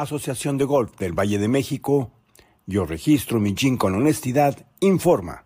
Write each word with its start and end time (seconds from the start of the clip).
Asociación 0.00 0.56
de 0.56 0.64
Golf 0.64 0.96
del 0.98 1.12
Valle 1.12 1.38
de 1.38 1.48
México, 1.48 2.10
yo 2.66 2.84
registro 2.84 3.38
mi 3.38 3.54
GIN 3.54 3.76
con 3.76 3.94
honestidad, 3.94 4.66
informa. 4.80 5.44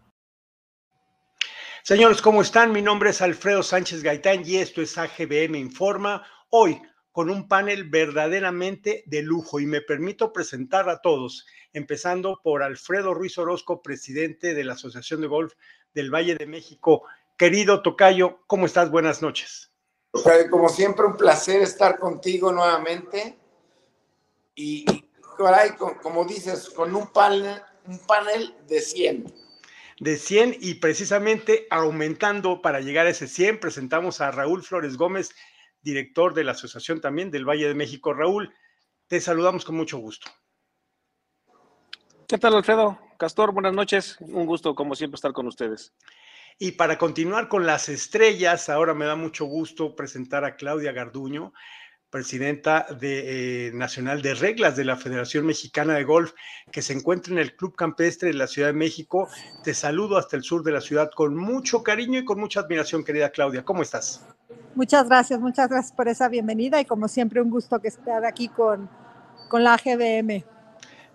Señores, 1.82 2.22
¿cómo 2.22 2.40
están? 2.40 2.72
Mi 2.72 2.80
nombre 2.80 3.10
es 3.10 3.20
Alfredo 3.20 3.62
Sánchez 3.62 4.02
Gaitán 4.02 4.42
y 4.46 4.56
esto 4.56 4.80
es 4.80 4.96
AGBM 4.96 5.56
Informa. 5.56 6.22
Hoy 6.50 6.80
con 7.10 7.30
un 7.30 7.46
panel 7.46 7.84
verdaderamente 7.88 9.04
de 9.06 9.22
lujo 9.22 9.60
y 9.60 9.66
me 9.66 9.80
permito 9.80 10.32
presentar 10.32 10.88
a 10.88 11.00
todos, 11.00 11.46
empezando 11.72 12.40
por 12.42 12.62
Alfredo 12.62 13.14
Ruiz 13.14 13.38
Orozco, 13.38 13.82
presidente 13.82 14.54
de 14.54 14.64
la 14.64 14.72
Asociación 14.72 15.20
de 15.20 15.26
Golf 15.26 15.52
del 15.92 16.12
Valle 16.12 16.34
de 16.36 16.46
México. 16.46 17.02
Querido 17.36 17.82
Tocayo, 17.82 18.40
¿cómo 18.46 18.66
estás? 18.66 18.90
Buenas 18.90 19.20
noches. 19.22 19.72
Como 20.50 20.68
siempre, 20.68 21.06
un 21.06 21.16
placer 21.16 21.62
estar 21.62 21.98
contigo 21.98 22.52
nuevamente. 22.52 23.38
Y, 24.54 24.84
como 26.02 26.24
dices, 26.24 26.70
con 26.70 26.94
un 26.94 27.08
panel, 27.08 27.60
un 27.86 27.98
panel 28.06 28.54
de 28.68 28.80
100. 28.80 29.34
De 30.00 30.16
100 30.16 30.56
y 30.60 30.74
precisamente 30.74 31.66
aumentando 31.70 32.62
para 32.62 32.80
llegar 32.80 33.06
a 33.06 33.10
ese 33.10 33.28
100, 33.28 33.60
presentamos 33.60 34.20
a 34.20 34.30
Raúl 34.30 34.62
Flores 34.62 34.96
Gómez, 34.96 35.34
director 35.82 36.34
de 36.34 36.44
la 36.44 36.52
Asociación 36.52 37.00
también 37.00 37.30
del 37.30 37.48
Valle 37.48 37.68
de 37.68 37.74
México. 37.74 38.12
Raúl, 38.12 38.52
te 39.06 39.20
saludamos 39.20 39.64
con 39.64 39.76
mucho 39.76 39.98
gusto. 39.98 40.30
¿Qué 42.26 42.38
tal, 42.38 42.54
Alfredo? 42.54 42.98
Castor, 43.18 43.52
buenas 43.52 43.74
noches. 43.74 44.16
Un 44.20 44.46
gusto, 44.46 44.74
como 44.74 44.94
siempre, 44.94 45.16
estar 45.16 45.32
con 45.32 45.46
ustedes. 45.46 45.92
Y 46.58 46.72
para 46.72 46.98
continuar 46.98 47.48
con 47.48 47.66
las 47.66 47.88
estrellas, 47.88 48.68
ahora 48.68 48.94
me 48.94 49.04
da 49.04 49.16
mucho 49.16 49.44
gusto 49.44 49.94
presentar 49.94 50.44
a 50.44 50.56
Claudia 50.56 50.92
Garduño, 50.92 51.52
presidenta 52.14 52.86
de, 53.00 53.66
eh, 53.66 53.72
nacional 53.72 54.22
de 54.22 54.34
reglas 54.34 54.76
de 54.76 54.84
la 54.84 54.96
Federación 54.96 55.46
Mexicana 55.46 55.94
de 55.94 56.04
Golf, 56.04 56.32
que 56.70 56.80
se 56.80 56.92
encuentra 56.92 57.32
en 57.32 57.40
el 57.40 57.56
Club 57.56 57.74
Campestre 57.74 58.28
de 58.28 58.34
la 58.34 58.46
Ciudad 58.46 58.68
de 58.68 58.72
México. 58.72 59.28
Te 59.64 59.74
saludo 59.74 60.16
hasta 60.16 60.36
el 60.36 60.44
sur 60.44 60.62
de 60.62 60.70
la 60.70 60.80
ciudad 60.80 61.10
con 61.12 61.34
mucho 61.34 61.82
cariño 61.82 62.20
y 62.20 62.24
con 62.24 62.38
mucha 62.38 62.60
admiración, 62.60 63.02
querida 63.02 63.30
Claudia. 63.30 63.64
¿Cómo 63.64 63.82
estás? 63.82 64.24
Muchas 64.76 65.08
gracias, 65.08 65.40
muchas 65.40 65.68
gracias 65.68 65.92
por 65.92 66.06
esa 66.06 66.28
bienvenida 66.28 66.80
y 66.80 66.84
como 66.84 67.08
siempre 67.08 67.42
un 67.42 67.50
gusto 67.50 67.80
que 67.80 67.88
estar 67.88 68.24
aquí 68.24 68.46
con, 68.46 68.88
con 69.48 69.64
la 69.64 69.76
GBM. 69.76 70.44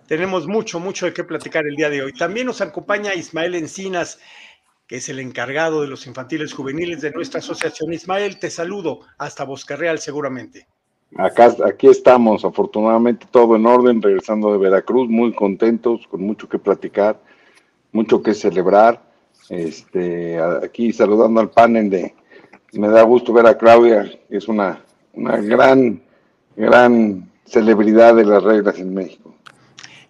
Tenemos 0.06 0.46
mucho, 0.46 0.80
mucho 0.80 1.06
de 1.06 1.14
qué 1.14 1.24
platicar 1.24 1.66
el 1.66 1.76
día 1.76 1.88
de 1.88 2.02
hoy. 2.02 2.12
También 2.12 2.46
nos 2.46 2.60
acompaña 2.60 3.14
Ismael 3.14 3.54
Encinas, 3.54 4.18
que 4.86 4.96
es 4.96 5.08
el 5.08 5.18
encargado 5.18 5.80
de 5.80 5.88
los 5.88 6.06
infantiles 6.06 6.52
juveniles 6.52 7.00
de 7.00 7.10
nuestra 7.12 7.38
asociación. 7.38 7.90
Ismael, 7.90 8.38
te 8.38 8.50
saludo 8.50 9.00
hasta 9.16 9.44
Bosque 9.44 9.76
Real 9.76 9.98
seguramente. 9.98 10.68
Acá, 11.16 11.54
aquí 11.66 11.88
estamos, 11.88 12.44
afortunadamente 12.44 13.26
todo 13.30 13.56
en 13.56 13.66
orden, 13.66 14.00
regresando 14.00 14.52
de 14.52 14.58
Veracruz, 14.58 15.08
muy 15.08 15.32
contentos, 15.34 16.06
con 16.06 16.22
mucho 16.22 16.48
que 16.48 16.58
platicar, 16.58 17.20
mucho 17.92 18.22
que 18.22 18.34
celebrar. 18.34 19.02
Este, 19.48 20.38
aquí 20.40 20.92
saludando 20.92 21.40
al 21.40 21.50
panel 21.50 21.90
de, 21.90 22.14
me 22.72 22.88
da 22.88 23.02
gusto 23.02 23.32
ver 23.32 23.46
a 23.46 23.58
Claudia, 23.58 24.08
que 24.28 24.36
es 24.36 24.46
una, 24.46 24.84
una 25.14 25.38
gran, 25.38 26.00
gran 26.54 27.28
celebridad 27.44 28.14
de 28.14 28.24
las 28.24 28.42
reglas 28.44 28.78
en 28.78 28.94
México 28.94 29.30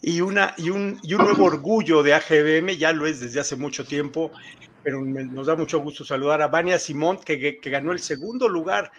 y, 0.03 0.21
una, 0.21 0.55
y, 0.57 0.71
un, 0.71 0.99
y 1.03 1.15
un 1.15 1.25
nuevo 1.25 1.45
orgullo 1.45 2.03
de 2.03 2.15
AGBM, 2.15 2.77
ya 2.77 2.93
lo 2.93 3.07
es 3.07 3.21
desde 3.21 3.41
hace 3.41 3.57
mucho 3.57 3.85
tiempo, 3.85 4.31
pero 4.83 5.03
nos 5.03 5.47
da 5.47 5.57
mucho 5.57 5.81
gusto 5.81 6.05
saludar 6.05 6.41
a 6.43 6.49
Vania 6.49 6.79
Simón, 6.79 7.19
que, 7.19 7.59
que, 7.59 7.71
ganó 7.71 7.93
el 7.93 7.99
segundo 7.99 8.49
lugar 8.49 8.91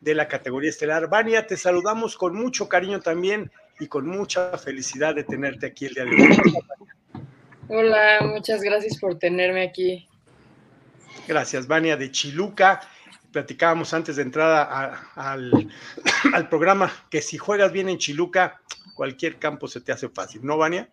de 0.00 0.14
la 0.14 0.28
categoría 0.28 0.70
estelar. 0.70 1.08
Vania, 1.08 1.46
te 1.46 1.56
saludamos 1.56 2.16
con 2.16 2.34
mucho 2.34 2.68
cariño 2.68 3.00
también 3.00 3.50
y 3.80 3.88
con 3.88 4.06
mucha 4.06 4.56
felicidad 4.58 5.14
de 5.14 5.24
tenerte 5.24 5.66
aquí 5.66 5.86
el 5.86 5.94
día 5.94 6.04
de 6.04 6.10
hoy. 6.10 7.24
Hola, 7.68 8.20
muchas 8.22 8.62
gracias 8.62 8.98
por 8.98 9.18
tenerme 9.18 9.62
aquí. 9.62 10.08
Gracias, 11.26 11.66
Vania 11.66 11.96
de 11.96 12.10
Chiluca. 12.10 12.80
Platicábamos 13.32 13.92
antes 13.92 14.16
de 14.16 14.22
entrada 14.22 15.10
al, 15.14 15.68
al 16.32 16.48
programa 16.48 16.92
que 17.10 17.20
si 17.20 17.38
juegas 17.38 17.72
bien 17.72 17.88
en 17.88 17.98
Chiluca, 17.98 18.60
cualquier 18.94 19.38
campo 19.38 19.68
se 19.68 19.80
te 19.80 19.92
hace 19.92 20.08
fácil, 20.08 20.44
¿no, 20.44 20.56
Vania? 20.56 20.88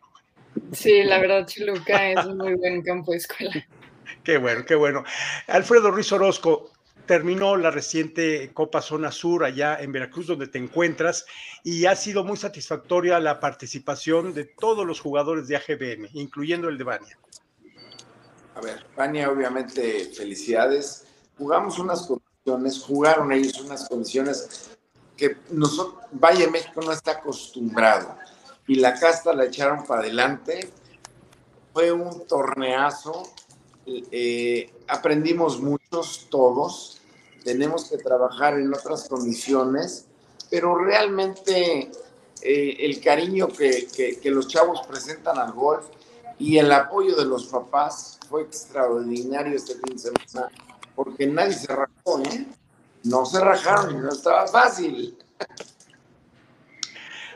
Sí, 0.72 1.04
la 1.04 1.20
verdad, 1.20 1.46
Chiluca 1.46 2.10
es 2.12 2.26
un 2.26 2.38
muy 2.38 2.56
buen 2.56 2.82
campo 2.82 3.12
de 3.12 3.18
escuela. 3.18 3.68
Qué 4.24 4.38
bueno, 4.38 4.66
qué 4.66 4.76
bueno. 4.76 5.04
Alfredo 5.48 5.92
Ruiz 5.92 6.12
Orozco, 6.12 6.72
terminó 7.06 7.56
la 7.58 7.72
reciente 7.72 8.52
Copa 8.54 8.82
Zona 8.82 9.12
Sur 9.12 9.44
allá 9.44 9.78
en 9.80 9.92
Veracruz, 9.92 10.28
donde 10.28 10.48
te 10.48 10.58
encuentras, 10.58 11.26
y 11.64 11.86
ha 11.86 11.96
sido 11.96 12.24
muy 12.24 12.38
satisfactoria 12.38 13.20
la 13.20 13.40
participación 13.40 14.34
de 14.34 14.46
todos 14.46 14.86
los 14.86 15.00
jugadores 15.00 15.48
de 15.48 15.58
AGBM, 15.58 16.10
incluyendo 16.14 16.70
el 16.70 16.78
de 16.78 16.84
Bania. 16.84 17.20
A 18.56 18.62
ver, 18.62 18.86
Bania, 18.96 19.30
obviamente, 19.30 20.12
felicidades. 20.16 21.06
Jugamos 21.38 21.80
unas 21.80 22.08
condiciones, 22.08 22.84
jugaron 22.84 23.32
ellos 23.32 23.60
unas 23.62 23.88
condiciones 23.90 24.70
que 25.18 25.38
nosotros, 25.50 26.04
Valle 26.12 26.50
México 26.50 26.82
no 26.82 26.92
está 26.92 27.14
acostumbrado. 27.14 28.16
Y 28.68 28.76
la 28.76 28.98
casta 28.98 29.34
la 29.34 29.46
echaron 29.46 29.86
para 29.86 30.02
adelante. 30.02 30.72
Fue 31.74 31.92
un 31.92 32.26
torneazo. 32.28 33.24
Eh, 33.86 34.72
aprendimos 34.88 35.62
muchos 35.62 36.28
todos. 36.30 37.02
Tenemos 37.44 37.90
que 37.90 37.98
trabajar 37.98 38.58
en 38.58 38.74
otras 38.74 39.08
condiciones, 39.10 40.06
pero 40.50 40.76
realmente 40.76 41.92
eh, 42.42 42.78
el 42.80 43.02
cariño 43.02 43.48
que, 43.48 43.88
que, 44.22 44.32
los 44.32 44.48
chavos 44.48 44.82
presentan 44.88 45.38
al 45.38 45.52
golf 45.52 45.86
y 46.40 46.58
el 46.58 46.72
apoyo 46.72 47.16
de 47.16 47.26
los 47.26 47.46
papás 47.48 48.20
fue 48.30 48.44
extraordinario 48.44 49.56
este 49.56 49.74
fin 49.74 49.96
de 49.96 50.00
semana, 50.00 50.52
porque 50.96 51.28
nadie 51.28 51.54
se 51.54 51.68
rajó, 51.68 52.20
¿eh? 52.22 52.48
no 53.04 53.26
se 53.26 53.40
rajaron, 53.40 54.02
no 54.02 54.10
estaba 54.10 54.48
fácil. 54.48 55.18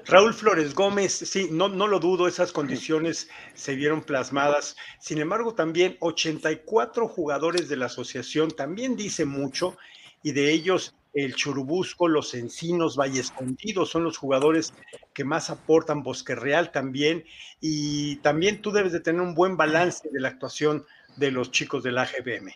Raúl 0.10 0.34
Flores 0.34 0.74
Gómez, 0.74 1.12
sí, 1.12 1.50
no, 1.52 1.68
no 1.68 1.86
lo 1.86 2.00
dudo, 2.00 2.30
esas 2.30 2.54
condiciones 2.54 3.30
se 3.56 3.76
vieron 3.76 4.02
plasmadas. 4.02 4.78
Sin 5.00 5.18
embargo, 5.18 5.54
también 5.54 5.98
84 6.00 7.10
jugadores 7.10 7.68
de 7.68 7.76
la 7.76 7.88
asociación 7.88 8.52
también 8.52 8.96
dice 8.96 9.26
mucho, 9.26 9.76
y 10.24 10.32
de 10.32 10.52
ellos 10.52 10.96
el 11.14 11.36
Churubusco, 11.36 12.08
los 12.08 12.34
Encinos, 12.36 12.96
Valle 12.96 13.20
Escondido 13.20 13.86
son 13.86 14.06
los 14.06 14.18
jugadores 14.18 14.74
que 15.14 15.26
más 15.26 15.50
aportan, 15.50 16.04
Bosque 16.04 16.36
Real 16.36 16.72
también, 16.72 17.26
y 17.60 18.18
también 18.18 18.62
tú 18.62 18.72
debes 18.72 18.94
de 18.94 19.02
tener 19.02 19.20
un 19.20 19.36
buen 19.36 19.58
balance 19.58 20.08
de 20.10 20.22
la 20.22 20.30
actuación 20.30 20.86
de 21.18 21.32
los 21.32 21.52
chicos 21.52 21.84
del 21.84 21.98
AGBM. 21.98 22.54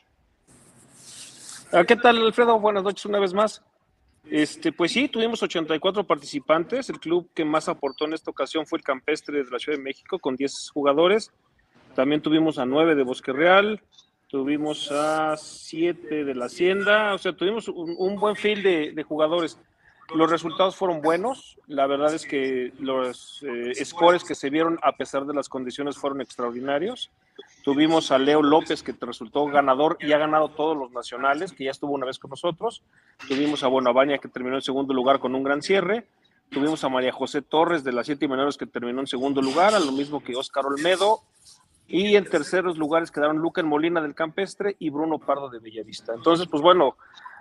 Ah, 1.73 1.84
¿Qué 1.84 1.97
tal, 1.97 2.17
Alfredo? 2.17 2.59
Buenas 2.59 2.84
noches 2.84 3.06
una 3.06 3.19
vez 3.19 3.34
más. 3.34 3.61
Este, 4.29 4.71
pues 4.71 4.91
sí, 4.91 5.07
tuvimos 5.07 5.41
84 5.41 6.05
participantes. 6.05 6.89
El 6.89 6.99
club 6.99 7.29
que 7.33 7.43
más 7.45 7.67
aportó 7.67 8.05
en 8.05 8.13
esta 8.13 8.31
ocasión 8.31 8.65
fue 8.65 8.79
el 8.79 8.83
Campestre 8.83 9.43
de 9.43 9.49
la 9.49 9.59
Ciudad 9.59 9.77
de 9.77 9.83
México, 9.83 10.19
con 10.19 10.35
10 10.35 10.69
jugadores. 10.73 11.31
También 11.95 12.21
tuvimos 12.21 12.57
a 12.57 12.65
9 12.65 12.95
de 12.95 13.03
Bosque 13.03 13.33
Real, 13.33 13.81
tuvimos 14.27 14.91
a 14.91 15.35
7 15.35 16.23
de 16.23 16.35
la 16.35 16.45
Hacienda, 16.45 17.13
o 17.13 17.17
sea, 17.17 17.33
tuvimos 17.33 17.67
un, 17.67 18.15
buen 18.15 18.35
fil 18.35 18.63
de, 18.63 19.03
jugadores. 19.03 19.59
Los 20.16 20.29
resultados 20.29 20.75
fueron 20.75 21.01
buenos, 21.01 21.57
la 21.67 21.88
verdad 21.88 22.13
es 22.13 22.25
que 22.25 22.73
los 22.79 23.44
eh, 23.44 23.85
scores 23.85 24.23
que 24.23 24.35
se 24.35 24.49
vieron 24.49 24.77
a 24.83 24.97
pesar 24.97 25.25
de 25.25 25.33
las 25.33 25.47
condiciones 25.47 25.97
fueron 25.97 26.19
extraordinarios. 26.22 27.09
Tuvimos 27.63 28.11
a 28.11 28.17
Leo 28.17 28.41
López, 28.41 28.83
que 28.83 28.94
resultó 28.99 29.45
ganador 29.45 29.97
y 30.01 30.11
ha 30.11 30.17
ganado 30.17 30.49
todos 30.49 30.75
los 30.75 30.91
nacionales, 30.91 31.53
que 31.53 31.66
ya 31.66 31.72
estuvo 31.72 31.94
una 31.94 32.05
vez 32.05 32.19
con 32.19 32.29
nosotros. 32.29 32.81
Tuvimos 33.27 33.63
a 33.63 33.67
Bonabaña, 33.67 34.17
que 34.17 34.27
terminó 34.27 34.55
en 34.55 34.61
segundo 34.61 34.94
lugar 34.94 35.19
con 35.19 35.33
un 35.33 35.44
gran 35.44 35.61
cierre. 35.61 36.05
Tuvimos 36.49 36.83
a 36.83 36.89
María 36.89 37.13
José 37.13 37.41
Torres 37.41 37.83
de 37.83 37.93
las 37.93 38.07
Siete 38.07 38.28
Menores, 38.28 38.57
que 38.57 38.66
terminó 38.66 38.99
en 38.99 39.08
segundo 39.08 39.41
lugar, 39.41 39.73
a 39.75 39.79
lo 39.79 39.91
mismo 39.91 40.22
que 40.22 40.35
Óscar 40.35 40.66
Olmedo. 40.66 41.19
Y 41.87 42.16
en 42.16 42.25
terceros 42.25 42.78
lugares 42.78 43.11
quedaron 43.11 43.37
Luca 43.37 43.63
Molina 43.63 44.02
del 44.02 44.16
Campestre 44.16 44.75
y 44.79 44.90
Bruno 44.90 45.19
Pardo 45.19 45.49
de 45.49 45.59
Bellavista. 45.59 46.13
Entonces, 46.13 46.47
pues 46.47 46.61
bueno, 46.61 46.97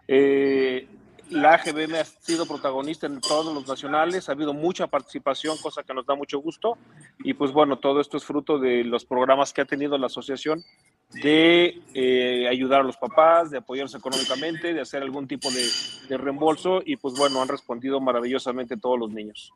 eh, 0.06 0.86
la 1.30 1.54
AGBM 1.54 1.94
ha 1.94 2.04
sido 2.04 2.46
protagonista 2.46 3.06
en 3.06 3.20
todos 3.20 3.54
los 3.54 3.66
nacionales, 3.66 4.28
ha 4.28 4.32
habido 4.32 4.52
mucha 4.52 4.86
participación, 4.86 5.56
cosa 5.58 5.82
que 5.82 5.94
nos 5.94 6.06
da 6.06 6.14
mucho 6.14 6.38
gusto. 6.40 6.76
Y 7.20 7.34
pues 7.34 7.52
bueno, 7.52 7.78
todo 7.78 8.00
esto 8.00 8.16
es 8.16 8.24
fruto 8.24 8.58
de 8.58 8.84
los 8.84 9.04
programas 9.04 9.52
que 9.52 9.60
ha 9.60 9.64
tenido 9.64 9.96
la 9.96 10.06
asociación 10.06 10.62
de 11.10 11.80
eh, 11.94 12.48
ayudar 12.48 12.80
a 12.80 12.84
los 12.84 12.96
papás, 12.96 13.50
de 13.50 13.58
apoyarse 13.58 13.98
económicamente, 13.98 14.74
de 14.74 14.80
hacer 14.80 15.02
algún 15.02 15.26
tipo 15.26 15.50
de, 15.50 15.64
de 16.08 16.16
reembolso. 16.16 16.82
Y 16.84 16.96
pues 16.96 17.14
bueno, 17.14 17.40
han 17.40 17.48
respondido 17.48 18.00
maravillosamente 18.00 18.76
todos 18.76 18.98
los 18.98 19.10
niños. 19.10 19.52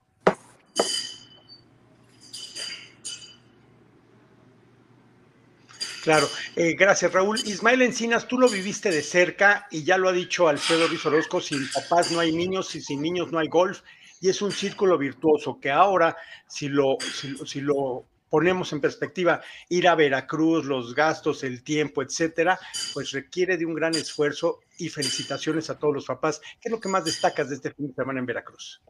Claro, 6.04 6.26
eh, 6.54 6.74
gracias 6.78 7.10
Raúl. 7.14 7.40
Ismael 7.46 7.80
Encinas, 7.80 8.28
tú 8.28 8.38
lo 8.38 8.46
viviste 8.46 8.90
de 8.90 9.00
cerca 9.00 9.66
y 9.70 9.84
ya 9.84 9.96
lo 9.96 10.10
ha 10.10 10.12
dicho 10.12 10.48
Alfredo 10.48 10.86
Ruiz 10.86 11.06
Orozco, 11.06 11.40
sin 11.40 11.66
papás 11.72 12.12
no 12.12 12.20
hay 12.20 12.30
niños 12.30 12.74
y 12.74 12.82
sin 12.82 13.00
niños 13.00 13.32
no 13.32 13.38
hay 13.38 13.48
golf. 13.48 13.80
y 14.20 14.28
es 14.28 14.42
un 14.42 14.52
círculo 14.52 14.98
virtuoso 14.98 15.58
que 15.58 15.70
ahora, 15.70 16.14
si 16.46 16.68
lo, 16.68 16.98
si, 17.46 17.62
lo 17.62 18.04
ponemos 18.28 18.70
en 18.74 18.82
perspectiva, 18.82 19.40
ir 19.70 19.88
a 19.88 19.94
Veracruz, 19.94 20.66
los 20.66 20.94
gastos, 20.94 21.42
el 21.42 21.64
tiempo, 21.64 22.02
etcétera, 22.02 22.58
pues 22.92 23.12
requiere 23.12 23.56
de 23.56 23.64
un 23.64 23.72
gran 23.72 23.94
esfuerzo 23.94 24.60
y 24.78 24.90
felicitaciones 24.90 25.70
a 25.70 25.78
todos 25.78 25.94
los 25.94 26.04
papás. 26.04 26.42
¿Qué 26.60 26.68
es 26.68 26.70
lo 26.70 26.80
que 26.80 26.90
más 26.90 27.06
destacas 27.06 27.48
de 27.48 27.54
este 27.54 27.72
fin 27.72 27.88
de 27.88 27.94
semana 27.94 28.20
en 28.20 28.26
Veracruz? 28.26 28.82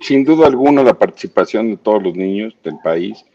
Sin 0.00 0.24
duda 0.24 0.46
alguna, 0.46 0.82
la 0.82 0.98
participación 0.98 1.72
de 1.72 1.76
todos 1.76 2.02
los 2.02 2.14
niños 2.14 2.56
del 2.64 2.78
país, 2.82 3.26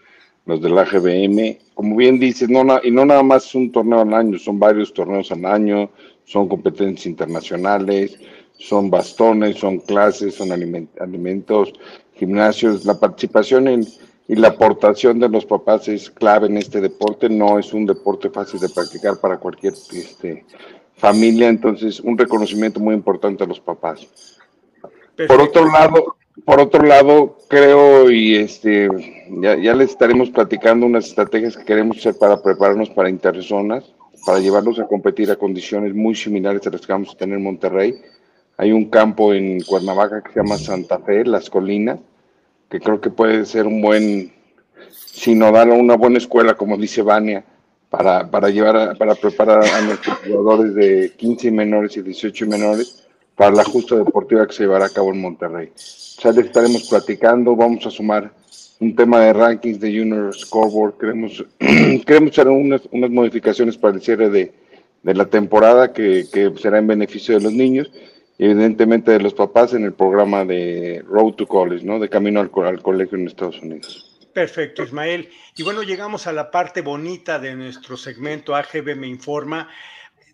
los 0.45 0.61
del 0.61 0.77
AGBM. 0.77 1.57
Como 1.73 1.95
bien 1.95 2.19
dices, 2.19 2.49
no, 2.49 2.63
y 2.83 2.91
no 2.91 3.05
nada 3.05 3.23
más 3.23 3.53
un 3.55 3.71
torneo 3.71 4.01
al 4.01 4.13
año, 4.13 4.37
son 4.39 4.59
varios 4.59 4.93
torneos 4.93 5.31
al 5.31 5.45
año, 5.45 5.89
son 6.23 6.47
competencias 6.47 7.05
internacionales, 7.07 8.17
son 8.57 8.89
bastones, 8.89 9.57
son 9.57 9.79
clases, 9.79 10.35
son 10.35 10.51
alimentos, 10.51 11.73
gimnasios. 12.13 12.85
La 12.85 12.99
participación 12.99 13.67
en, 13.67 13.85
y 14.27 14.35
la 14.35 14.49
aportación 14.49 15.19
de 15.19 15.29
los 15.29 15.45
papás 15.45 15.87
es 15.87 16.09
clave 16.09 16.47
en 16.47 16.57
este 16.57 16.81
deporte. 16.81 17.29
No 17.29 17.59
es 17.59 17.73
un 17.73 17.85
deporte 17.85 18.29
fácil 18.29 18.59
de 18.59 18.69
practicar 18.69 19.19
para 19.19 19.37
cualquier 19.37 19.73
este, 19.73 20.45
familia, 20.95 21.49
entonces 21.49 21.99
un 21.99 22.17
reconocimiento 22.17 22.79
muy 22.79 22.95
importante 22.95 23.43
a 23.43 23.47
los 23.47 23.59
papás. 23.59 24.07
Por 25.27 25.41
otro 25.41 25.71
lado, 25.71 26.17
por 26.43 26.59
otro 26.59 26.83
lado, 26.83 27.37
creo 27.47 28.11
y 28.11 28.35
este 28.35 28.89
ya, 29.41 29.55
ya 29.55 29.73
les 29.73 29.91
estaremos 29.91 30.29
platicando 30.29 30.85
unas 30.85 31.07
estrategias 31.07 31.55
que 31.55 31.63
queremos 31.63 31.97
hacer 31.97 32.17
para 32.17 32.41
prepararnos 32.41 32.89
para 32.89 33.09
interzonas, 33.09 33.85
para 34.25 34.39
llevarlos 34.39 34.79
a 34.79 34.87
competir 34.87 35.31
a 35.31 35.37
condiciones 35.37 35.95
muy 35.95 36.15
similares 36.15 36.67
a 36.67 36.71
las 36.71 36.81
que 36.81 36.91
vamos 36.91 37.13
a 37.13 37.17
tener 37.17 37.37
en 37.37 37.43
Monterrey. 37.43 37.95
Hay 38.57 38.71
un 38.73 38.89
campo 38.89 39.33
en 39.33 39.61
Cuernavaca 39.61 40.21
que 40.21 40.33
se 40.33 40.39
llama 40.39 40.57
Santa 40.57 40.99
Fe, 40.99 41.25
Las 41.25 41.49
Colinas, 41.49 41.99
que 42.69 42.79
creo 42.79 42.99
que 42.99 43.09
puede 43.09 43.45
ser 43.45 43.65
un 43.67 43.81
buen 43.81 44.33
sinodal 45.05 45.71
o 45.71 45.75
una 45.75 45.95
buena 45.95 46.17
escuela, 46.17 46.55
como 46.55 46.77
dice 46.77 47.01
Vania, 47.01 47.45
para, 47.89 48.29
para 48.29 48.49
llevar 48.49 48.97
para 48.97 49.15
preparar 49.15 49.63
a 49.63 49.81
nuestros 49.81 50.17
jugadores 50.17 50.75
de 50.75 51.13
15 51.15 51.51
menores 51.51 51.95
y 51.95 52.01
18 52.01 52.45
menores 52.47 53.04
para 53.35 53.55
la 53.55 53.63
justa 53.63 53.95
deportiva 53.95 54.47
que 54.47 54.53
se 54.53 54.63
llevará 54.63 54.85
a 54.85 54.89
cabo 54.89 55.11
en 55.11 55.21
Monterrey. 55.21 55.71
Ya 56.23 56.31
le 56.31 56.41
estaremos 56.41 56.87
platicando, 56.89 57.55
vamos 57.55 57.85
a 57.85 57.91
sumar 57.91 58.31
un 58.79 58.95
tema 58.95 59.19
de 59.21 59.33
rankings 59.33 59.79
de 59.79 59.97
Junior 59.97 60.33
Scoreboard, 60.35 60.97
queremos, 60.97 61.43
queremos 62.05 62.31
hacer 62.31 62.47
unas, 62.47 62.81
unas, 62.91 63.09
modificaciones 63.09 63.77
para 63.77 63.95
el 63.95 64.01
cierre 64.01 64.29
de, 64.29 64.53
de 65.03 65.13
la 65.13 65.25
temporada 65.25 65.93
que, 65.93 66.25
que, 66.31 66.51
será 66.57 66.79
en 66.79 66.87
beneficio 66.87 67.35
de 67.35 67.41
los 67.41 67.53
niños 67.53 67.91
y 68.37 68.45
evidentemente 68.45 69.11
de 69.11 69.19
los 69.19 69.33
papás 69.33 69.73
en 69.73 69.85
el 69.85 69.93
programa 69.93 70.43
de 70.43 71.03
Road 71.07 71.33
to 71.33 71.47
College, 71.47 71.85
¿no? 71.85 71.99
de 71.99 72.09
camino 72.09 72.41
al, 72.41 72.51
al 72.65 72.81
colegio 72.81 73.17
en 73.17 73.27
Estados 73.27 73.61
Unidos. 73.61 74.11
Perfecto, 74.33 74.83
Ismael. 74.83 75.29
Y 75.55 75.63
bueno, 75.63 75.81
llegamos 75.81 76.27
a 76.27 76.33
la 76.33 76.51
parte 76.51 76.81
bonita 76.81 77.39
de 77.39 77.55
nuestro 77.55 77.95
segmento 77.95 78.53
AGB 78.53 78.97
Me 78.97 79.07
Informa, 79.07 79.69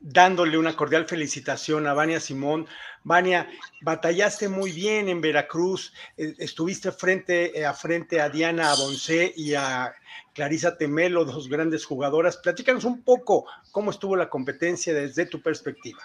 dándole 0.01 0.57
una 0.57 0.75
cordial 0.75 1.05
felicitación 1.05 1.87
a 1.87 1.93
Vania 1.93 2.19
Simón 2.19 2.67
Vania, 3.03 3.49
batallaste 3.81 4.47
muy 4.47 4.71
bien 4.71 5.09
en 5.09 5.21
Veracruz, 5.21 5.93
eh, 6.17 6.35
estuviste 6.37 6.91
frente 6.91 7.57
eh, 7.59 7.65
a 7.65 7.73
frente 7.73 8.21
a 8.21 8.29
Diana 8.29 8.71
Aboncé 8.71 9.33
y 9.35 9.55
a 9.55 9.93
Clarisa 10.33 10.77
Temelo, 10.77 11.25
dos 11.25 11.49
grandes 11.49 11.83
jugadoras. 11.83 12.37
Platícanos 12.37 12.85
un 12.85 13.01
poco 13.01 13.45
cómo 13.71 13.89
estuvo 13.89 14.15
la 14.15 14.29
competencia 14.29 14.93
desde 14.93 15.25
tu 15.25 15.41
perspectiva. 15.41 15.99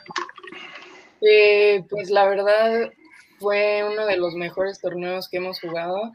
Eh, 1.21 1.85
pues 1.89 2.11
la 2.11 2.27
verdad 2.27 2.91
fue 3.39 3.85
uno 3.85 4.07
de 4.07 4.17
los 4.17 4.35
mejores 4.35 4.81
torneos 4.81 5.29
que 5.29 5.37
hemos 5.37 5.61
jugado. 5.61 6.13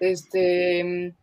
Este, 0.00 1.14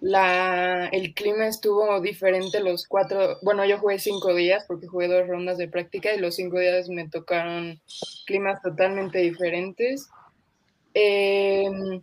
la, 0.00 0.86
el 0.92 1.12
clima 1.12 1.46
estuvo 1.46 2.00
diferente 2.00 2.60
los 2.60 2.86
cuatro, 2.86 3.38
bueno, 3.42 3.64
yo 3.64 3.78
jugué 3.78 3.98
cinco 3.98 4.34
días 4.34 4.64
porque 4.68 4.86
jugué 4.86 5.08
dos 5.08 5.26
rondas 5.26 5.58
de 5.58 5.68
práctica 5.68 6.14
y 6.14 6.20
los 6.20 6.36
cinco 6.36 6.58
días 6.60 6.88
me 6.88 7.08
tocaron 7.08 7.80
climas 8.26 8.62
totalmente 8.62 9.18
diferentes. 9.18 10.08
Em, 10.94 12.02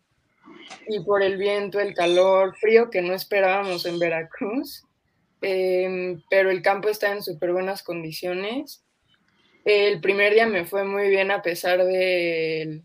y 0.88 1.00
por 1.04 1.24
el 1.24 1.38
viento, 1.38 1.80
el 1.80 1.94
calor, 1.94 2.56
frío 2.58 2.90
que 2.90 3.02
no 3.02 3.14
esperábamos 3.14 3.86
en 3.86 4.00
Veracruz, 4.00 4.84
em, 5.42 6.22
pero 6.30 6.50
el 6.52 6.62
campo 6.62 6.90
está 6.90 7.12
en 7.12 7.24
súper 7.24 7.54
buenas 7.54 7.82
condiciones. 7.84 8.84
El 9.64 10.02
primer 10.02 10.34
día 10.34 10.48
me 10.48 10.66
fue 10.66 10.84
muy 10.84 11.10
bien 11.10 11.32
a 11.32 11.42
pesar 11.42 11.84
del 11.86 12.84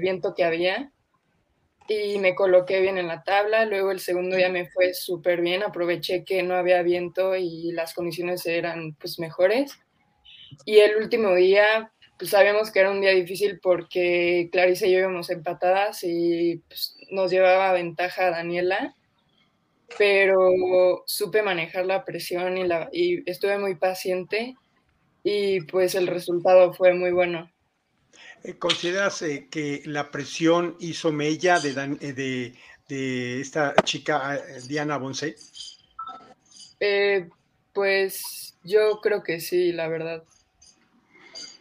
viento 0.00 0.34
que 0.34 0.44
había 0.44 0.92
y 1.88 2.18
me 2.18 2.34
coloqué 2.34 2.80
bien 2.80 2.98
en 2.98 3.08
la 3.08 3.22
tabla. 3.22 3.64
Luego 3.66 3.90
el 3.90 4.00
segundo 4.00 4.36
día 4.36 4.48
me 4.48 4.68
fue 4.70 4.94
súper 4.94 5.40
bien, 5.40 5.62
aproveché 5.62 6.24
que 6.24 6.42
no 6.42 6.54
había 6.54 6.82
viento 6.82 7.36
y 7.36 7.72
las 7.72 7.94
condiciones 7.94 8.46
eran 8.46 8.94
pues 8.94 9.18
mejores. 9.18 9.78
Y 10.64 10.78
el 10.78 10.96
último 10.96 11.34
día, 11.34 11.92
pues 12.18 12.30
sabíamos 12.30 12.70
que 12.70 12.80
era 12.80 12.90
un 12.90 13.00
día 13.00 13.10
difícil 13.10 13.60
porque 13.60 14.48
Clarice 14.52 14.88
y 14.88 14.92
yo 14.92 15.00
íbamos 15.00 15.30
empatadas 15.30 16.04
y 16.04 16.62
pues, 16.68 16.96
nos 17.10 17.30
llevaba 17.30 17.72
ventaja 17.72 18.30
Daniela, 18.30 18.94
pero 19.98 21.04
supe 21.06 21.42
manejar 21.42 21.86
la 21.86 22.04
presión 22.04 22.56
y, 22.56 22.64
la, 22.66 22.88
y 22.92 23.28
estuve 23.30 23.58
muy 23.58 23.74
paciente 23.76 24.54
y 25.22 25.62
pues 25.62 25.94
el 25.94 26.06
resultado 26.06 26.72
fue 26.72 26.94
muy 26.94 27.10
bueno. 27.10 27.50
Eh, 28.42 28.54
¿Consideras 28.58 29.22
eh, 29.22 29.48
que 29.50 29.82
la 29.86 30.10
presión 30.10 30.76
hizo 30.78 31.12
mella 31.12 31.58
de, 31.60 31.70
eh, 31.70 32.12
de, 32.12 32.54
de 32.88 33.40
esta 33.40 33.74
chica 33.84 34.40
Diana 34.66 34.98
Bonce? 34.98 35.36
pues 37.72 38.56
yo 38.62 39.00
creo 39.00 39.22
que 39.22 39.40
sí, 39.40 39.72
la 39.72 39.88
verdad. 39.88 40.22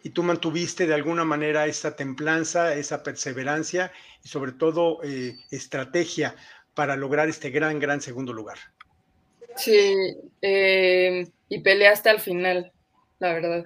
¿Y 0.04 0.10
tú 0.10 0.22
mantuviste 0.22 0.86
de 0.86 0.94
alguna 0.94 1.24
manera 1.24 1.66
esa 1.66 1.96
templanza, 1.96 2.76
esa 2.76 3.04
perseverancia 3.04 3.94
y 4.22 4.28
sobre 4.28 4.52
todo 4.52 5.00
estrategia 5.50 6.36
para 6.74 6.98
lograr 6.98 7.30
este 7.30 7.52
gran, 7.52 7.80
gran 7.80 8.02
segundo 8.02 8.34
lugar? 8.34 8.58
Sí, 9.56 9.96
y 10.42 11.60
peleé 11.62 11.88
hasta 11.88 12.12
el 12.12 12.20
final, 12.20 12.74
la 13.20 13.34
verdad. 13.34 13.66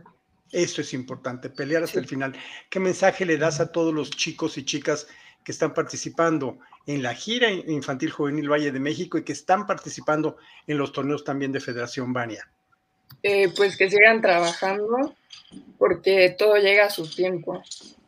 Eso 0.51 0.81
es 0.81 0.93
importante, 0.93 1.49
pelear 1.49 1.83
hasta 1.83 1.99
el 1.99 2.07
final. 2.07 2.33
¿Qué 2.69 2.79
mensaje 2.79 3.25
le 3.25 3.37
das 3.37 3.59
a 3.59 3.71
todos 3.71 3.93
los 3.93 4.09
chicos 4.09 4.57
y 4.57 4.65
chicas 4.65 5.07
que 5.43 5.51
están 5.51 5.73
participando 5.73 6.59
en 6.85 7.03
la 7.03 7.13
gira 7.13 7.51
infantil 7.51 8.11
juvenil 8.11 8.49
Valle 8.49 8.71
de 8.71 8.79
México 8.79 9.17
y 9.17 9.23
que 9.23 9.33
están 9.33 9.65
participando 9.65 10.37
en 10.67 10.77
los 10.77 10.91
torneos 10.91 11.23
también 11.23 11.51
de 11.51 11.59
Federación 11.59 12.13
Bania? 12.13 12.49
Eh, 13.23 13.51
pues 13.55 13.77
que 13.77 13.89
sigan 13.89 14.21
trabajando 14.21 15.15
porque 15.77 16.35
todo 16.37 16.57
llega 16.57 16.85
a 16.85 16.89
su 16.89 17.09
tiempo 17.09 17.63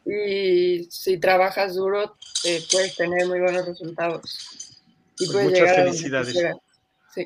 y 0.05 0.85
si 0.89 1.17
trabajas 1.17 1.75
duro 1.75 2.15
eh, 2.45 2.63
puedes 2.71 2.95
tener 2.95 3.27
muy 3.27 3.39
buenos 3.39 3.65
resultados. 3.65 4.81
Pues 5.17 5.31
muchas 5.31 5.75
felicidades. 5.75 6.35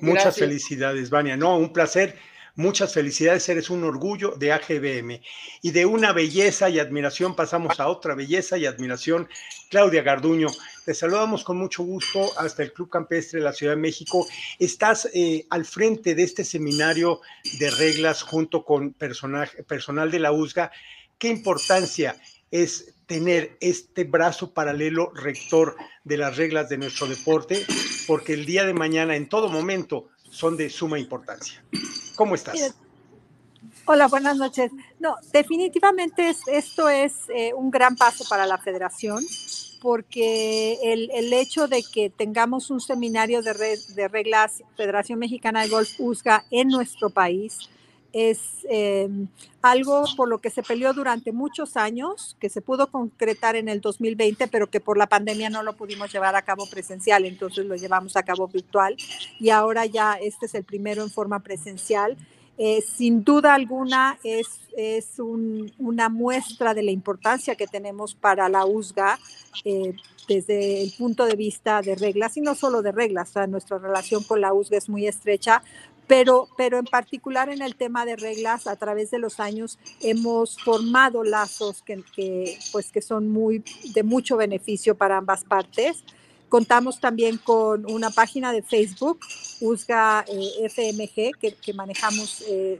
muchas 0.01 0.35
felicidades, 0.35 1.09
Vania. 1.09 1.37
No, 1.37 1.57
un 1.57 1.71
placer 1.71 2.17
Muchas 2.55 2.93
felicidades, 2.93 3.49
eres 3.49 3.71
un 3.71 3.83
orgullo 3.83 4.35
de 4.37 4.51
AGBM. 4.51 5.21
Y 5.63 5.71
de 5.71 5.87
una 5.87 6.13
belleza 6.13 6.69
y 6.69 6.77
admiración 6.77 7.35
pasamos 7.35 7.79
a 7.79 7.87
otra 7.87 8.13
belleza 8.13 8.59
y 8.59 8.67
admiración. 8.67 9.27
Claudia 9.71 10.03
Garduño, 10.03 10.49
te 10.85 10.93
saludamos 10.93 11.43
con 11.43 11.57
mucho 11.57 11.81
gusto 11.81 12.29
hasta 12.37 12.61
el 12.61 12.71
Club 12.71 12.91
Campestre 12.91 13.39
de 13.39 13.45
la 13.45 13.53
Ciudad 13.53 13.73
de 13.73 13.81
México. 13.81 14.27
Estás 14.59 15.09
eh, 15.15 15.47
al 15.49 15.65
frente 15.65 16.13
de 16.13 16.21
este 16.21 16.45
seminario 16.45 17.21
de 17.57 17.71
reglas 17.71 18.21
junto 18.21 18.63
con 18.63 18.93
personal 18.93 20.11
de 20.11 20.19
la 20.19 20.31
USGA. 20.31 20.71
¿Qué 21.17 21.29
importancia 21.29 22.15
es 22.51 22.93
tener 23.07 23.57
este 23.61 24.03
brazo 24.03 24.53
paralelo 24.53 25.11
rector 25.15 25.75
de 26.03 26.17
las 26.17 26.37
reglas 26.37 26.69
de 26.69 26.77
nuestro 26.77 27.07
deporte? 27.07 27.65
Porque 28.05 28.33
el 28.33 28.45
día 28.45 28.63
de 28.63 28.75
mañana, 28.75 29.15
en 29.15 29.27
todo 29.27 29.49
momento, 29.49 30.09
son 30.29 30.55
de 30.55 30.69
suma 30.69 30.99
importancia. 30.99 31.63
¿Cómo 32.15 32.35
estás? 32.35 32.75
Hola, 33.85 34.07
buenas 34.07 34.37
noches. 34.37 34.71
No, 34.99 35.15
definitivamente 35.31 36.33
esto 36.47 36.89
es 36.89 37.29
eh, 37.29 37.53
un 37.53 37.71
gran 37.71 37.95
paso 37.95 38.23
para 38.29 38.45
la 38.45 38.57
federación 38.57 39.23
porque 39.81 40.79
el, 40.81 41.33
hecho 41.33 41.67
de 41.67 41.83
que 41.83 42.09
tengamos 42.09 42.69
un 42.69 42.79
seminario 42.79 43.41
de, 43.41 43.77
de, 43.95 44.07
reglas 44.07 44.63
Federación 44.77 45.19
Mexicana 45.19 45.63
de 45.63 45.67
Golf 45.67 45.89
USGA 45.99 46.45
en 46.51 46.69
nuestro 46.69 47.09
país 47.09 47.69
es 48.13 48.39
eh, 48.69 49.09
algo 49.63 50.05
por 50.15 50.29
lo 50.29 50.37
que 50.37 50.51
se 50.51 50.61
peleó 50.61 50.93
durante 50.93 51.31
muchos 51.31 51.75
años, 51.75 52.37
que 52.39 52.47
se 52.47 52.61
pudo 52.61 52.87
concretar 52.87 53.55
en 53.55 53.67
el 53.67 53.81
2020, 53.81 54.47
pero 54.47 54.69
que 54.69 54.79
por 54.79 54.97
la 54.97 55.07
pandemia 55.07 55.49
no 55.49 55.63
lo 55.63 55.73
pudimos 55.73 56.13
llevar 56.13 56.35
a 56.35 56.43
cabo 56.43 56.67
presencial, 56.69 57.25
entonces 57.25 57.65
lo 57.65 57.75
llevamos 57.75 58.15
a 58.15 58.23
cabo 58.23 58.47
virtual 58.47 58.95
y 59.39 59.49
ahora 59.49 59.87
ya 59.87 60.13
este 60.13 60.45
es 60.45 60.53
el 60.53 60.63
primero 60.63 61.01
en 61.01 61.09
forma 61.09 61.39
presencial. 61.39 62.15
Eh, 62.55 62.81
sin 62.81 63.23
duda 63.23 63.55
alguna 63.55 64.19
es, 64.23 64.47
es 64.77 65.17
una 65.17 66.07
muestra 66.09 66.75
de 66.75 66.83
la 66.83 66.91
importancia 66.91 67.55
que 67.55 67.65
tenemos 67.65 68.13
para 68.13 68.47
la 68.47 68.67
USGA 68.67 69.17
eh, 69.65 69.95
desde 70.27 70.83
el 70.83 70.93
punto 70.95 71.25
de 71.25 71.35
vista 71.35 71.81
de 71.81 71.95
reglas 71.95 72.37
y 72.37 72.41
no 72.41 72.53
solo 72.53 72.83
de 72.83 72.91
reglas, 72.91 73.33
nuestra 73.49 73.79
relación 73.79 74.23
con 74.23 74.39
la 74.39 74.53
USGA 74.53 74.77
es 74.77 74.87
muy 74.87 75.07
estrecha, 75.07 75.63
pero, 76.13 76.47
pero 76.55 76.77
en 76.77 76.85
particular 76.85 77.49
en 77.49 77.63
el 77.63 77.75
tema 77.75 78.05
de 78.05 78.15
reglas, 78.15 78.67
a 78.67 78.75
través 78.75 79.09
de 79.09 79.17
los 79.17 79.39
años 79.39 79.79
hemos 79.99 80.59
formado 80.61 81.23
lazos 81.23 81.81
que, 81.81 82.03
que, 82.15 82.59
pues, 82.71 82.91
que 82.91 83.01
son 83.01 83.29
muy, 83.29 83.63
de 83.95 84.03
mucho 84.03 84.37
beneficio 84.37 84.93
para 84.93 85.17
ambas 85.17 85.43
partes. 85.43 86.03
Contamos 86.49 86.99
también 86.99 87.39
con 87.39 87.91
una 87.91 88.11
página 88.11 88.53
de 88.53 88.61
Facebook, 88.61 89.21
USGA 89.59 90.23
eh, 90.27 90.69
FMG, 90.69 91.31
que, 91.39 91.73
manejamos 91.73 92.43
eh, 92.47 92.79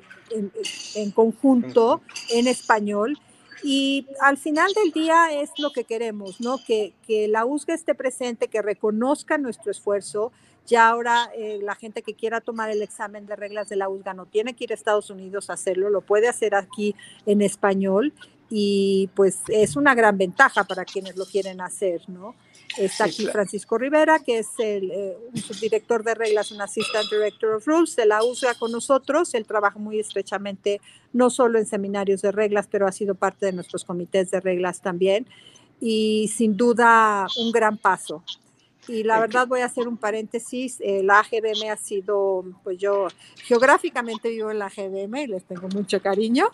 en, 0.94 1.10
conjunto 1.10 2.04
en 2.30 2.48
español. 2.48 3.20
Y 3.62 4.08
al 4.22 4.38
final 4.38 4.72
del 4.74 4.92
día 4.92 5.32
es 5.32 5.52
lo 5.58 5.72
que 5.72 5.84
queremos, 5.84 6.42
¿no? 6.42 6.58
Que, 6.66 6.94
que 7.06 7.28
la 7.28 7.46
USGA 7.46 7.74
esté 7.74 7.94
presente, 7.96 8.48
que 8.48 8.62
reconozca 8.62 9.38
nuestro 9.38 9.72
esfuerzo. 9.72 10.32
Ya 10.66 10.88
ahora 10.88 11.30
eh, 11.36 11.60
la 11.62 11.76
gente 11.76 12.02
que 12.02 12.14
quiera 12.14 12.40
tomar 12.40 12.70
el 12.70 12.82
examen 12.82 13.26
de 13.26 13.36
reglas 13.36 13.68
de 13.68 13.76
la 13.76 13.90
USGA 13.90 14.14
no 14.14 14.26
tiene 14.26 14.54
que 14.54 14.64
ir 14.64 14.72
a 14.72 14.76
Estados 14.76 15.10
Unidos 15.10 15.50
a 15.50 15.54
hacerlo, 15.54 15.90
lo 15.90 16.02
puede 16.02 16.30
hacer 16.30 16.56
aquí 16.56 16.96
en 17.26 17.42
español 17.42 18.14
y 18.56 19.10
pues 19.16 19.40
es 19.48 19.76
una 19.76 19.96
gran 19.96 20.16
ventaja 20.16 20.64
para 20.64 20.86
quienes 20.86 21.18
lo 21.18 21.26
quieren 21.26 21.60
hacer, 21.60 22.08
¿no? 22.08 22.36
Está 22.78 23.06
aquí 23.06 23.26
Francisco 23.26 23.80
Rivera, 23.80 24.20
que 24.20 24.38
es 24.38 24.48
el 24.60 24.92
eh, 24.92 25.18
subdirector 25.36 26.04
de 26.04 26.14
reglas, 26.14 26.52
un 26.52 26.62
Assistant 26.62 27.10
Director 27.10 27.56
of 27.56 27.66
Rules 27.66 27.96
de 27.96 28.06
la 28.06 28.24
USGA 28.24 28.54
con 28.54 28.72
nosotros. 28.72 29.34
Él 29.34 29.48
trabaja 29.48 29.80
muy 29.80 30.00
estrechamente, 30.00 30.82
no 31.14 31.32
solo 31.32 31.58
en 31.58 31.66
seminarios 31.66 32.22
de 32.22 32.32
reglas, 32.32 32.68
pero 32.70 32.86
ha 32.86 32.92
sido 32.92 33.16
parte 33.16 33.48
de 33.48 33.54
nuestros 33.54 33.84
comités 33.86 34.30
de 34.30 34.40
reglas 34.40 34.82
también. 34.82 35.26
Y 35.82 36.32
sin 36.32 36.56
duda, 36.56 37.26
un 37.40 37.52
gran 37.52 37.78
paso. 37.80 38.24
Y 38.88 39.04
la 39.04 39.20
verdad 39.20 39.48
voy 39.48 39.62
a 39.62 39.66
hacer 39.66 39.88
un 39.88 39.98
paréntesis, 39.98 40.82
la 40.82 41.20
AGBM 41.20 41.70
ha 41.72 41.78
sido, 41.78 42.44
pues 42.64 42.78
yo 42.78 43.08
geográficamente 43.44 44.30
vivo 44.30 44.52
en 44.52 44.60
la 44.60 44.66
AGBM 44.66 45.22
y 45.22 45.28
les 45.28 45.46
tengo 45.46 45.70
mucho 45.70 46.02
cariño. 46.02 46.50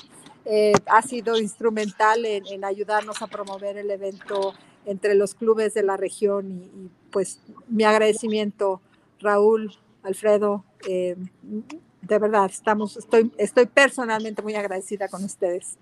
Eh, 0.45 0.73
ha 0.85 1.01
sido 1.01 1.37
instrumental 1.37 2.25
en, 2.25 2.45
en 2.47 2.65
ayudarnos 2.65 3.21
a 3.21 3.27
promover 3.27 3.77
el 3.77 3.91
evento 3.91 4.53
entre 4.85 5.13
los 5.13 5.35
clubes 5.35 5.73
de 5.73 5.83
la 5.83 5.97
región 5.97 6.51
y, 6.51 6.89
pues 7.11 7.39
mi 7.67 7.83
agradecimiento, 7.83 8.81
Raúl, 9.19 9.75
Alfredo, 10.03 10.63
eh, 10.87 11.15
de 12.01 12.19
verdad, 12.19 12.45
estamos, 12.45 12.97
estoy, 12.97 13.31
estoy 13.37 13.65
personalmente 13.65 14.41
muy 14.41 14.55
agradecida 14.55 15.07
con 15.07 15.23
ustedes. 15.23 15.77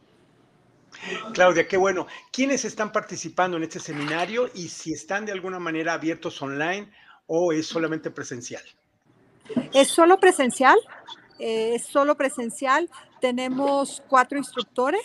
Claudia, 1.34 1.68
qué 1.68 1.78
bueno. 1.78 2.08
¿Quiénes 2.32 2.66
están 2.66 2.92
participando 2.92 3.58
en 3.58 3.64
este 3.64 3.80
seminario 3.80 4.50
y 4.54 4.70
si 4.70 4.94
están 4.94 5.26
de 5.26 5.32
alguna 5.32 5.60
manera 5.60 5.94
abiertos 5.94 6.42
online 6.42 6.92
o 7.28 7.52
es 7.52 7.68
solamente 7.68 8.12
presencial? 8.12 8.64
Es 9.74 9.90
solo 9.90 10.20
presencial, 10.20 10.78
eh, 11.40 11.74
es 11.76 11.86
solo 11.86 12.16
presencial. 12.16 12.90
Tenemos 13.22 14.04
cuatro 14.08 14.38
instructores 14.38 15.02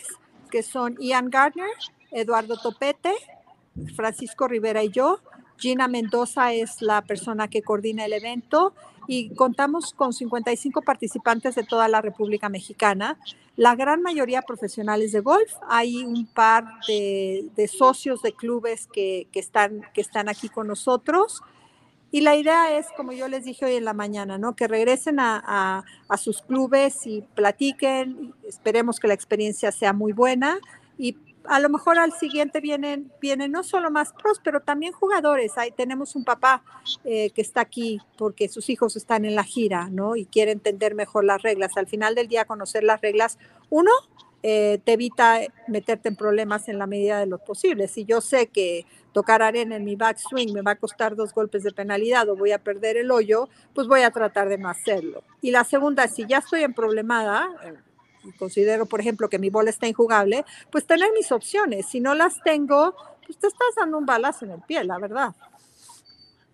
que 0.51 0.63
son 0.63 0.97
Ian 1.01 1.31
Gardner, 1.31 1.71
Eduardo 2.11 2.57
Topete, 2.57 3.13
Francisco 3.97 4.49
Rivera 4.49 4.83
y 4.83 4.91
yo. 4.91 5.21
Gina 5.63 5.87
Mendoza 5.87 6.53
es 6.53 6.83
la 6.83 7.03
persona 7.03 7.47
que 7.47 7.63
coordina 7.63 8.05
el 8.05 8.13
evento 8.15 8.75
y 9.07 9.33
contamos 9.37 9.93
con 9.93 10.13
55 10.13 10.83
participantes 10.83 11.55
de 11.55 11.63
toda 11.63 11.87
la 11.87 12.01
República 12.01 12.49
Mexicana, 12.49 13.17
la 13.57 13.77
gran 13.77 14.03
mayoría 14.03 14.43
profesionales 14.43 15.13
de 15.13 15.21
golf. 15.21 15.53
Hay 15.69 16.05
un 16.05 16.27
par 16.27 16.65
de, 16.89 17.71
socios 17.73 18.23
de 18.23 18.33
clubes 18.33 18.89
que, 18.93 19.29
están, 19.35 19.83
que 19.95 20.01
están 20.01 20.29
aquí 20.29 20.49
con 20.49 20.67
nosotros. 20.67 21.43
Y 22.11 22.23
la 22.23 22.35
idea 22.35 22.77
es, 22.77 22.89
como 22.97 23.13
yo 23.13 23.29
les 23.29 23.45
dije 23.45 23.65
hoy 23.65 23.75
en 23.77 23.85
la 23.85 23.95
mañana, 23.95 24.39
¿no? 24.39 24.57
que 24.57 24.67
regresen 24.67 25.21
a, 25.21 25.85
a 26.09 26.17
sus 26.17 26.43
clubes 26.43 27.07
y 27.07 27.23
platiquen. 27.37 28.35
Esperemos 28.43 28.99
que 28.99 29.07
la 29.07 29.15
experiencia 29.15 29.71
sea 29.71 29.93
muy 29.93 30.13
buena 30.13 30.59
y 30.99 31.17
a 31.47 31.61
lo 31.61 31.69
mejor 31.69 31.99
al 31.99 32.13
siguiente 32.13 32.61
vienen, 32.61 33.11
vienen 33.21 33.53
no 33.53 33.63
solo 33.63 33.91
más 33.91 34.13
pros, 34.13 34.41
pero 34.43 34.61
también 34.61 34.93
jugadores. 34.93 35.57
Ahí 35.57 35.71
tenemos 35.71 36.17
un 36.17 36.25
papá 36.25 36.63
eh, 37.05 37.31
que 37.31 37.43
está 37.43 37.61
aquí 37.61 38.01
porque 38.17 38.49
sus 38.49 38.69
hijos 38.71 38.97
están 38.97 39.25
en 39.25 39.35
la 39.35 39.45
gira, 39.45 39.89
¿no? 39.91 40.17
Y 40.17 40.27
quiere 40.27 40.53
entender 40.53 40.95
mejor 40.95 41.25
las 41.25 41.43
reglas. 41.43 41.77
Al 41.77 41.87
final 41.87 42.15
del 42.15 42.29
día, 42.29 42.45
conocer 42.45 42.85
las 42.85 43.01
reglas, 43.01 43.39
uno, 43.71 43.91
eh, 44.45 44.81
te 44.85 44.95
evita 44.95 45.41
meterte 45.69 46.09
en 46.09 46.17
problemas 46.17 46.69
en 46.69 46.79
la 46.79 46.87
medida 46.87 47.21
de 47.21 47.27
lo 47.27 47.39
posible. 47.39 47.87
Si 47.87 48.05
yo 48.05 48.21
sé 48.21 48.49
que 48.49 48.87
tocar 49.13 49.43
arena 49.43 49.77
en 49.77 49.85
mi 49.85 49.95
backswing 49.95 50.53
me 50.53 50.63
va 50.63 50.73
a 50.73 50.77
costar 50.77 51.15
dos 51.15 51.33
golpes 51.33 51.63
de 51.63 51.71
penalidad 51.71 52.29
o 52.29 52.37
voy 52.37 52.51
a 52.51 52.59
perder 52.59 52.97
el 52.97 53.11
hoyo, 53.11 53.49
pues 53.75 53.87
voy 53.87 54.03
a 54.03 54.11
tratar 54.11 54.49
de 54.49 54.59
no 54.59 54.69
hacerlo. 54.69 55.23
Y 55.41 55.53
la 55.53 55.65
segunda, 55.65 56.09
si 56.09 56.27
ya 56.27 56.39
estoy 56.39 56.63
en 56.65 56.75
problemada, 56.75 57.51
considero, 58.39 58.87
por 58.87 59.01
ejemplo, 59.01 59.29
que 59.29 59.39
mi 59.39 59.51
bola 59.51 59.71
está 59.71 59.87
injugable, 59.87 60.45
pues 60.71 60.87
tener 60.87 61.11
mis 61.13 61.33
opciones. 61.33 61.87
Si 61.87 62.01
no 62.01 62.15
las 62.15 62.43
tengo, 62.43 62.95
pues 63.27 63.39
te 63.39 63.47
estás 63.47 63.75
dando 63.77 63.99
un 63.99 64.07
balazo 64.07 64.45
en 64.45 64.53
el 64.53 64.61
pie, 64.61 64.85
la 64.85 64.99
verdad. 64.99 65.35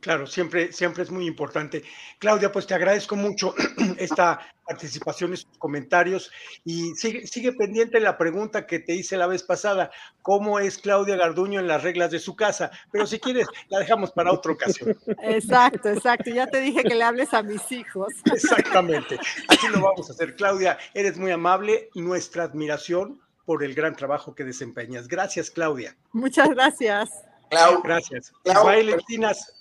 Claro, 0.08 0.26
siempre, 0.26 0.72
siempre 0.72 1.02
es 1.02 1.10
muy 1.10 1.26
importante. 1.26 1.84
Claudia, 2.18 2.50
pues 2.50 2.66
te 2.66 2.72
agradezco 2.72 3.14
mucho 3.14 3.54
esta 3.98 4.40
participación, 4.66 5.34
estos 5.34 5.58
comentarios 5.58 6.32
y 6.64 6.94
sigue, 6.94 7.26
sigue 7.26 7.52
pendiente 7.52 8.00
la 8.00 8.16
pregunta 8.16 8.66
que 8.66 8.78
te 8.78 8.94
hice 8.94 9.18
la 9.18 9.26
vez 9.26 9.42
pasada, 9.42 9.90
¿cómo 10.22 10.60
es 10.60 10.78
Claudia 10.78 11.16
Garduño 11.16 11.60
en 11.60 11.66
las 11.66 11.82
reglas 11.82 12.10
de 12.10 12.20
su 12.20 12.36
casa? 12.36 12.70
Pero 12.90 13.06
si 13.06 13.18
quieres, 13.18 13.46
la 13.68 13.80
dejamos 13.80 14.10
para 14.12 14.32
otra 14.32 14.52
ocasión. 14.52 14.96
Exacto, 15.24 15.90
exacto. 15.90 16.30
Ya 16.30 16.46
te 16.46 16.62
dije 16.62 16.82
que 16.84 16.94
le 16.94 17.04
hables 17.04 17.34
a 17.34 17.42
mis 17.42 17.70
hijos. 17.70 18.14
Exactamente. 18.32 19.20
Así 19.48 19.68
lo 19.68 19.82
vamos 19.82 20.08
a 20.08 20.14
hacer. 20.14 20.36
Claudia, 20.36 20.78
eres 20.94 21.18
muy 21.18 21.32
amable, 21.32 21.90
nuestra 21.94 22.44
admiración 22.44 23.20
por 23.44 23.62
el 23.62 23.74
gran 23.74 23.94
trabajo 23.94 24.34
que 24.34 24.44
desempeñas. 24.44 25.06
Gracias, 25.06 25.50
Claudia. 25.50 25.94
Muchas 26.12 26.48
gracias. 26.48 27.27
Clau. 27.50 27.82
Gracias. 27.82 28.32
Clau, 28.44 28.66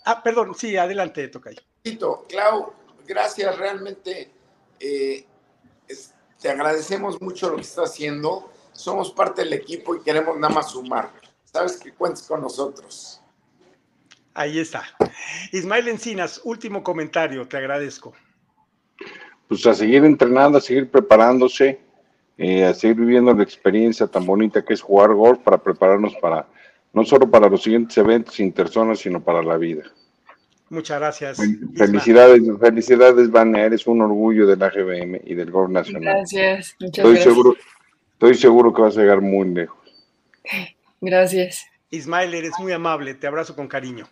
Ah, 0.05 0.23
perdón, 0.23 0.55
sí, 0.55 0.77
adelante, 0.77 1.27
Tocayo. 1.27 1.61
Clau, 2.27 2.73
gracias, 3.05 3.57
realmente 3.57 4.31
eh, 4.79 5.25
te 6.39 6.49
agradecemos 6.49 7.21
mucho 7.21 7.49
lo 7.49 7.55
que 7.55 7.61
estás 7.61 7.91
haciendo. 7.91 8.51
Somos 8.73 9.11
parte 9.11 9.43
del 9.43 9.53
equipo 9.53 9.95
y 9.95 10.01
queremos 10.01 10.37
nada 10.37 10.53
más 10.53 10.71
sumar. 10.71 11.11
Sabes 11.43 11.77
que 11.77 11.93
cuentes 11.93 12.23
con 12.23 12.41
nosotros. 12.41 13.21
Ahí 14.33 14.59
está. 14.59 14.83
Ismael 15.51 15.87
Encinas, 15.87 16.41
último 16.43 16.83
comentario, 16.83 17.47
te 17.47 17.57
agradezco. 17.57 18.13
Pues 19.47 19.65
a 19.65 19.73
seguir 19.73 20.05
entrenando, 20.05 20.59
a 20.59 20.61
seguir 20.61 20.91
preparándose, 20.91 21.79
eh, 22.37 22.65
a 22.65 22.73
seguir 22.73 22.97
viviendo 22.97 23.33
la 23.33 23.41
experiencia 23.41 24.05
tan 24.05 24.25
bonita 24.25 24.63
que 24.63 24.73
es 24.75 24.81
jugar 24.81 25.13
golf 25.13 25.39
para 25.39 25.57
prepararnos 25.57 26.13
para 26.21 26.47
no 26.93 27.05
solo 27.05 27.29
para 27.29 27.49
los 27.49 27.63
siguientes 27.63 27.97
eventos 27.97 28.39
interzonas, 28.39 28.99
sino 28.99 29.23
para 29.23 29.41
la 29.43 29.57
vida. 29.57 29.83
Muchas 30.69 30.99
gracias. 30.99 31.37
Felicidades, 31.75 32.41
felicidades, 32.59 33.31
Vania, 33.31 33.65
eres 33.65 33.87
un 33.87 34.01
orgullo 34.01 34.45
del 34.45 34.61
AGBM 34.61 35.21
y 35.23 35.33
del 35.33 35.49
Gol 35.49 35.71
Nacional. 35.71 36.03
Gracias, 36.03 36.75
muchas 36.79 36.97
estoy 36.97 37.13
gracias. 37.13 37.33
Seguro, 37.33 37.55
estoy 38.13 38.35
seguro 38.35 38.73
que 38.73 38.81
vas 38.81 38.97
a 38.97 39.01
llegar 39.01 39.21
muy 39.21 39.47
lejos. 39.53 39.77
Gracias. 40.99 41.65
Ismael, 41.89 42.33
eres 42.33 42.51
muy 42.59 42.73
amable, 42.73 43.13
te 43.13 43.27
abrazo 43.27 43.55
con 43.55 43.67
cariño. 43.67 44.09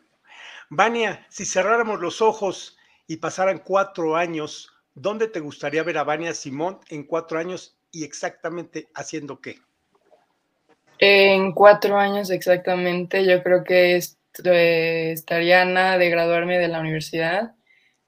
Vania, 0.70 1.25
si 1.29 1.46
cerráramos 1.46 2.00
los 2.00 2.22
ojos 2.22 2.77
y 3.05 3.17
pasaran 3.17 3.60
cuatro 3.60 4.15
años, 4.15 4.72
¿dónde 4.94 5.27
te 5.27 5.41
gustaría 5.41 5.84
ver 5.84 5.98
a 5.98 6.03
Vania 6.03 6.34
Simón 6.34 6.79
en 6.89 7.03
cuatro 7.03 7.38
años 7.38 7.77
y 7.91 8.05
exactamente 8.05 8.88
haciendo 8.96 9.41
qué? 9.41 9.60
En 11.00 11.52
cuatro 11.52 11.98
años 11.98 12.30
exactamente, 12.30 13.25
yo 13.25 13.44
creo 13.44 13.64
que 13.64 14.00
eh, 14.44 15.12
estaría 15.12 15.66
nada 15.66 15.98
de 15.98 16.10
graduarme 16.10 16.58
de 16.58 16.68
la 16.68 16.80
universidad. 16.80 17.54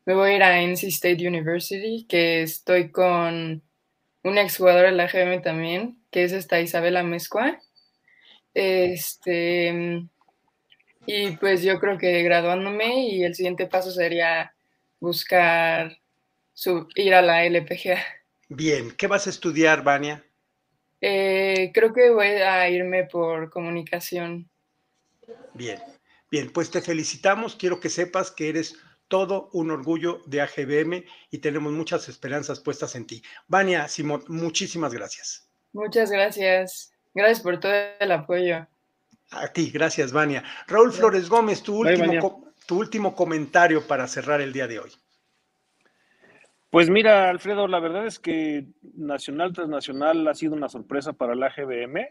Me 0.05 0.13
voy 0.13 0.31
a 0.31 0.35
ir 0.35 0.43
a 0.43 0.61
NC 0.61 0.83
State 0.83 1.27
University, 1.27 2.05
que 2.07 2.41
estoy 2.41 2.91
con 2.91 3.61
un 4.23 4.37
exjugador 4.37 4.85
de 4.85 4.91
la 4.93 5.07
GM 5.07 5.41
también, 5.41 5.99
que 6.11 6.23
es 6.23 6.31
esta 6.31 6.61
Isabela 6.61 7.03
Mezcua. 7.03 7.59
Este, 8.53 10.07
y 11.05 11.31
pues 11.37 11.63
yo 11.63 11.79
creo 11.79 11.97
que 11.97 12.23
graduándome 12.23 13.07
y 13.07 13.23
el 13.23 13.35
siguiente 13.35 13.67
paso 13.67 13.91
sería 13.91 14.53
buscar 14.99 15.97
ir 16.95 17.13
a 17.13 17.21
la 17.21 17.45
LPGA. 17.45 18.03
Bien, 18.49 18.91
¿qué 18.91 19.07
vas 19.07 19.27
a 19.27 19.29
estudiar, 19.29 19.83
Vania? 19.83 20.26
Eh, 21.01 21.71
creo 21.73 21.93
que 21.93 22.09
voy 22.09 22.27
a 22.27 22.69
irme 22.69 23.05
por 23.05 23.49
comunicación. 23.49 24.49
Bien, 25.53 25.79
bien, 26.31 26.51
pues 26.51 26.71
te 26.71 26.81
felicitamos. 26.81 27.55
Quiero 27.55 27.79
que 27.79 27.89
sepas 27.89 28.31
que 28.31 28.49
eres 28.49 28.75
todo 29.07 29.49
un 29.53 29.71
orgullo 29.71 30.21
de 30.25 30.41
AGBM 30.41 31.05
y 31.31 31.37
tenemos 31.39 31.71
muchas 31.71 32.09
esperanzas 32.09 32.59
puestas 32.59 32.95
en 32.95 33.07
ti. 33.07 33.21
Vania 33.47 33.87
Simón, 33.87 34.23
muchísimas 34.27 34.93
gracias. 34.93 35.49
Muchas 35.73 36.11
gracias. 36.11 36.91
Gracias 37.13 37.41
por 37.41 37.59
todo 37.59 37.71
el 37.99 38.11
apoyo. 38.11 38.67
A 39.31 39.47
ti, 39.47 39.71
gracias, 39.71 40.11
Vania. 40.11 40.43
Raúl 40.67 40.93
Flores 40.93 41.29
Gómez, 41.29 41.61
tu 41.61 41.77
último, 41.77 42.53
tu 42.65 42.79
último 42.79 43.15
comentario 43.15 43.85
para 43.85 44.07
cerrar 44.07 44.41
el 44.41 44.53
día 44.53 44.67
de 44.67 44.79
hoy. 44.79 44.91
Pues 46.77 46.91
mira, 46.91 47.31
Alfredo, 47.31 47.67
la 47.67 47.79
verdad 47.79 48.05
es 48.05 48.19
que 48.19 48.67
nacional 48.95 49.51
tras 49.51 49.67
nacional 49.67 50.27
ha 50.27 50.35
sido 50.35 50.53
una 50.53 50.69
sorpresa 50.69 51.11
para 51.11 51.33
la 51.33 51.49
GBM 51.49 52.07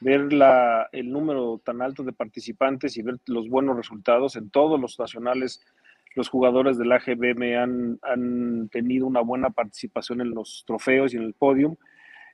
ver 0.00 0.28
el 0.92 1.12
número 1.12 1.60
tan 1.62 1.82
alto 1.82 2.02
de 2.02 2.14
participantes 2.14 2.96
y 2.96 3.02
ver 3.02 3.16
los 3.26 3.50
buenos 3.50 3.76
resultados 3.76 4.36
en 4.36 4.48
todos 4.48 4.80
los 4.80 4.98
nacionales. 4.98 5.62
Los 6.14 6.30
jugadores 6.30 6.78
de 6.78 6.86
la 6.86 6.98
GBM 6.98 7.58
han, 7.58 7.98
han 8.00 8.70
tenido 8.70 9.06
una 9.06 9.20
buena 9.20 9.50
participación 9.50 10.22
en 10.22 10.30
los 10.30 10.64
trofeos 10.66 11.12
y 11.12 11.18
en 11.18 11.24
el 11.24 11.34
podium. 11.34 11.76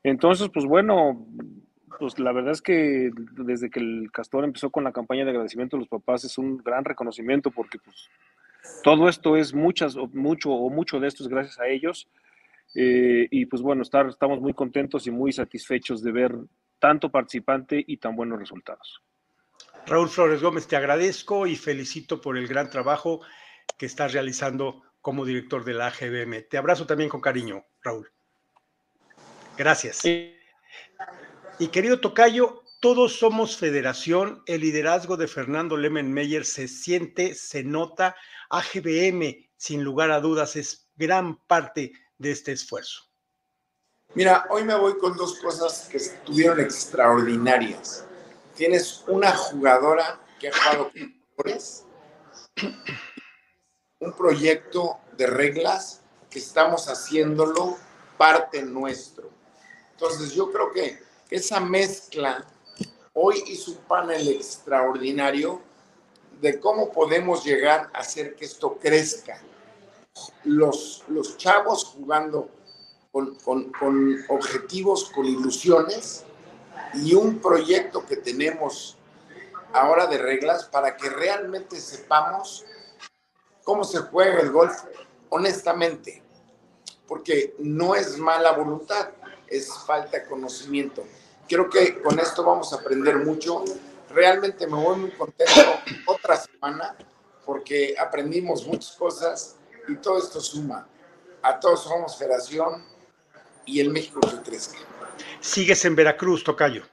Entonces, 0.05 0.51
pues 0.51 0.65
bueno, 0.65 1.27
pues 1.99 2.17
la 2.21 2.31
verdad 2.31 2.53
es 2.53 2.63
que 2.63 3.11
desde 3.39 3.71
que 3.71 3.81
el 3.81 4.13
Castor 4.13 4.45
empezó 4.45 4.71
con 4.71 4.85
la 4.85 4.93
campaña 4.93 5.25
de 5.25 5.33
agradecimiento 5.33 5.77
a 5.77 5.81
los 5.81 5.89
papás 5.89 6.23
es 6.23 6.39
un 6.39 6.59
gran 6.59 6.85
reconocimiento 6.85 7.51
porque 7.51 7.81
pues 7.85 8.09
todo 8.83 9.09
esto 9.09 9.37
es 9.37 9.55
muchas, 9.55 9.97
mucho 10.13 10.51
o 10.51 10.71
mucho 10.71 11.01
de 11.01 11.09
esto 11.09 11.23
es 11.23 11.29
gracias 11.29 11.59
a 11.59 11.69
ellos. 11.69 12.09
Eh, 12.75 13.29
y 13.31 13.47
pues 13.47 13.61
bueno, 13.63 13.83
estar, 13.83 14.07
estamos 14.07 14.41
muy 14.41 14.55
contentos 14.55 15.07
y 15.07 15.11
muy 15.11 15.33
satisfechos 15.33 16.03
de 16.03 16.13
ver 16.13 16.35
tanto 16.79 17.11
participante 17.11 17.83
y 17.87 17.99
tan 17.99 18.17
buenos 18.17 18.39
resultados. 18.39 19.03
Raúl 19.87 20.09
Flores 20.09 20.43
Gómez, 20.43 20.67
te 20.67 20.77
agradezco 20.77 21.47
y 21.47 21.57
felicito 21.57 22.21
por 22.21 22.37
el 22.37 22.47
gran 22.47 22.71
trabajo 22.71 23.21
que 23.77 23.87
estás 23.87 24.13
realizando 24.13 24.83
como 25.01 25.25
director 25.25 25.65
de 25.65 25.75
la 25.75 25.89
AGBM. 25.89 26.47
Te 26.49 26.57
abrazo 26.57 26.87
también 26.87 27.11
con 27.11 27.21
cariño, 27.21 27.65
Raúl. 27.83 28.11
Gracias. 29.57 30.05
Y 30.05 31.69
querido 31.69 32.01
Tocayo, 32.01 32.62
todos 32.83 33.17
somos 33.17 33.57
federación. 33.57 34.43
El 34.45 34.63
liderazgo 34.63 35.17
de 35.17 35.29
Fernando 35.29 35.77
Lemenmeyer 35.77 36.45
se 36.45 36.67
siente, 36.67 37.37
se 37.37 37.63
nota. 37.63 38.17
AGBM, 38.51 39.49
sin 39.57 39.85
lugar 39.85 40.11
a 40.11 40.21
dudas, 40.21 40.57
es 40.57 40.89
gran 40.97 41.37
parte 41.47 41.93
de 42.19 42.33
este 42.33 42.51
esfuerzo. 42.51 43.05
Mira, 44.15 44.47
hoy 44.51 44.65
me 44.65 44.75
voy 44.75 44.99
con 44.99 45.17
dos 45.17 45.39
cosas 45.39 45.89
que 45.89 45.99
estuvieron 45.99 46.59
extraordinarias. 46.59 48.05
Tienes 48.57 49.05
una 49.07 49.31
jugadora 49.31 50.21
que 50.41 50.49
ha 50.49 50.53
jugado 50.53 50.91
un 54.01 54.13
proyecto 54.13 54.99
de 55.17 55.29
reglas 55.29 56.03
que 56.29 56.41
estamos 56.41 56.89
haciéndolo 56.89 57.79
parte 58.19 58.61
nuestro. 58.65 59.31
Entonces 59.93 60.35
yo 60.35 60.51
creo 60.51 60.73
que 60.73 60.99
esa 61.31 61.61
mezcla 61.61 62.45
hoy 63.15 63.43
hizo 63.47 63.73
un 63.73 63.79
panel 63.79 64.29
extraordinario 64.29 65.61
de 66.41 66.59
cómo 66.59 66.91
podemos 66.91 67.45
llegar 67.45 67.91
a 67.93 68.01
hacer 68.01 68.35
que 68.35 68.45
esto 68.45 68.79
crezca. 68.79 69.41
Los, 70.45 71.05
chavos 71.37 71.85
jugando 71.85 72.49
con, 73.13 73.73
objetivos, 74.29 75.11
con 75.11 75.27
ilusiones 75.27 76.25
y 76.95 77.15
un 77.15 77.39
proyecto 77.39 78.05
que 78.05 78.17
tenemos 78.17 78.97
ahora 79.73 80.07
de 80.07 80.19
reglas 80.19 80.65
para 80.65 80.97
que 80.97 81.09
realmente 81.09 81.81
sepamos 81.81 82.65
cómo 83.65 83.85
se 83.85 84.01
juega 84.01 84.41
el 84.41 84.51
golf 84.51 84.75
honestamente, 85.31 86.23
porque 87.07 87.55
no 87.59 87.95
es 87.95 88.19
mala 88.19 88.53
voluntad, 88.53 89.11
es 89.47 89.73
falta 89.87 90.19
de 90.19 90.27
conocimiento. 90.27 91.05
Creo 91.49 91.69
que 91.69 92.01
con 92.01 92.19
esto 92.19 92.45
vamos 92.45 92.73
a 92.73 92.77
aprender 92.77 93.17
mucho. 93.19 93.65
Realmente 94.11 94.67
me 94.67 94.77
voy 94.77 94.97
muy 94.97 95.11
contento 95.13 95.61
otra 96.07 96.37
semana 96.37 96.97
porque 97.45 97.95
aprendimos 97.99 98.67
muchas 98.67 98.93
cosas 98.93 99.57
y 99.89 99.97
todo 99.97 100.19
esto 100.19 100.41
suma. 100.41 100.89
A 101.43 101.59
todos 101.59 101.85
somos 101.85 102.17
federación 102.17 102.85
y 103.67 103.81
el 103.81 103.91
México 103.91 104.21
que 104.21 104.51
crezca. 104.51 104.79
Sigues 105.41 105.85
en 105.85 105.97
Veracruz, 105.97 106.45
Tocayo. 106.45 106.85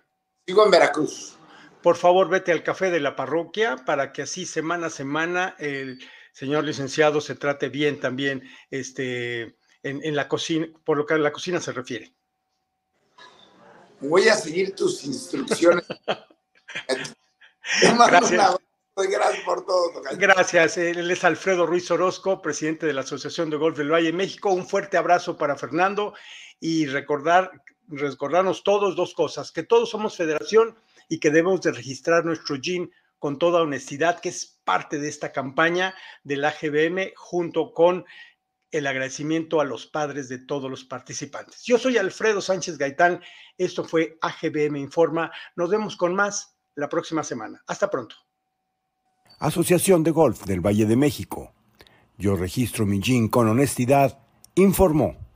Sigo 0.48 0.66
en 0.66 0.72
Veracruz. 0.72 1.38
Por 1.82 1.96
favor, 1.96 2.28
vete 2.30 2.52
al 2.52 2.64
café 2.64 2.90
de 2.90 3.00
la 3.00 3.16
parroquia 3.16 3.78
para 3.86 4.12
que 4.12 4.24
así 4.24 4.46
semana 4.46 4.88
a 4.88 4.90
semana 4.90 5.56
el 5.60 6.00
señor 6.34 6.64
licenciado 6.64 7.22
se 7.22 7.36
trate 7.36 7.70
bien 7.70 8.00
también 8.00 8.44
este, 8.70 9.58
en, 9.84 10.04
en 10.04 10.16
la 10.16 10.28
cocina, 10.28 10.68
por 10.84 10.98
lo 10.98 11.06
que 11.06 11.14
a 11.14 11.18
la 11.18 11.32
cocina 11.32 11.62
se 11.62 11.72
refiere. 11.72 12.14
Voy 14.02 14.28
a 14.28 14.36
seguir 14.36 14.76
tus 14.76 15.04
instrucciones. 15.04 15.86
Gracias. 17.84 18.58
Gracias 18.96 19.44
por 19.46 19.66
todo. 19.66 20.02
Gracias. 20.18 20.78
Él 20.78 21.10
es 21.10 21.24
Alfredo 21.24 21.66
Ruiz 21.66 21.90
Orozco, 21.92 22.42
presidente 22.42 22.86
de 22.86 22.94
la 22.94 23.02
Asociación 23.02 23.50
de 23.50 23.58
Golf 23.58 23.78
del 23.78 23.92
Valle 23.92 24.12
México. 24.12 24.52
Un 24.52 24.68
fuerte 24.68 24.98
abrazo 24.98 25.38
para 25.38 25.56
Fernando 25.56 26.14
y 26.60 26.86
recordar, 26.86 27.52
recordarnos 27.88 28.64
todos 28.64 28.96
dos 28.96 29.14
cosas, 29.14 29.52
que 29.52 29.64
todos 29.64 29.90
somos 29.90 30.18
federación 30.18 30.78
y 31.08 31.20
que 31.20 31.30
debemos 31.30 31.62
de 31.62 31.72
registrar 31.72 32.26
nuestro 32.26 32.58
GIN 32.62 32.92
con 33.20 33.38
toda 33.38 33.62
honestidad, 33.62 34.20
que 34.20 34.30
es 34.30 34.60
parte 34.64 35.00
de 35.00 35.10
esta 35.10 35.32
campaña 35.32 35.94
del 36.24 36.46
AGBM 36.46 37.14
junto 37.16 37.74
con 37.74 38.06
el 38.72 38.88
agradecimiento 38.88 39.62
a 39.62 39.66
los 39.66 39.88
padres 39.88 40.30
de 40.30 40.40
todos 40.40 40.70
los 40.70 40.84
participantes. 40.84 41.64
Yo 41.64 41.78
soy 41.78 41.98
Alfredo 41.98 42.42
Sánchez 42.42 42.78
Gaitán, 42.78 43.22
esto 43.58 43.84
fue 43.84 44.18
AGBM 44.22 44.78
Informa, 44.78 45.32
nos 45.56 45.70
vemos 45.70 45.96
con 45.96 46.14
más 46.14 46.56
la 46.76 46.90
próxima 46.90 47.24
semana. 47.24 47.62
Hasta 47.68 47.90
pronto. 47.90 48.16
Asociación 49.40 50.04
de 50.04 50.12
Golf 50.12 50.46
del 50.46 50.66
Valle 50.66 50.86
de 50.86 50.96
México. 50.96 51.54
Yo 52.18 52.36
registro 52.36 52.86
mi 52.86 53.00
con 53.30 53.48
honestidad, 53.48 54.20
informó. 54.56 55.29